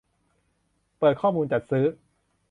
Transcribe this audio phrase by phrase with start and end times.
[0.97, 1.85] เปิดข้อมูลจัดซื้อ